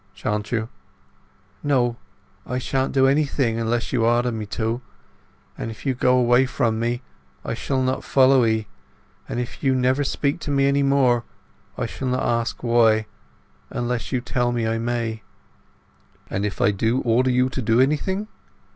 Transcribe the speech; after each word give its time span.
"Shan't 0.15 0.51
you?" 0.51 0.67
"No, 1.61 1.95
I 2.43 2.57
shan't 2.57 2.91
do 2.91 3.05
anything, 3.05 3.59
unless 3.59 3.93
you 3.93 4.03
order 4.03 4.31
me 4.31 4.47
to; 4.47 4.81
and 5.55 5.69
if 5.69 5.85
you 5.85 5.93
go 5.93 6.17
away 6.17 6.47
from 6.47 6.79
me 6.79 7.03
I 7.45 7.53
shall 7.53 7.83
not 7.83 8.03
follow 8.03 8.43
'ee; 8.43 8.65
and 9.29 9.39
if 9.39 9.63
you 9.63 9.75
never 9.75 10.03
speak 10.03 10.39
to 10.39 10.49
me 10.49 10.65
any 10.65 10.81
more 10.81 11.23
I 11.77 11.85
shall 11.85 12.07
not 12.07 12.23
ask 12.23 12.63
why, 12.63 13.05
unless 13.69 14.11
you 14.11 14.21
tell 14.21 14.51
me 14.51 14.65
I 14.65 14.79
may." 14.79 15.21
"And 16.31 16.47
if 16.47 16.61
I 16.61 16.73
order 17.03 17.29
you 17.29 17.47
to 17.49 17.61
do 17.61 17.79
anything?" 17.79 18.27